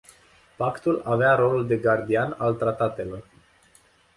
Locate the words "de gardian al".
1.67-2.53